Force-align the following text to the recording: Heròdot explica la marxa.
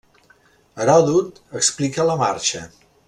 Heròdot 0.79 1.37
explica 1.61 2.07
la 2.09 2.17
marxa. 2.23 2.65